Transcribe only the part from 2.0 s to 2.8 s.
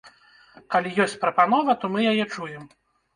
яе чуем.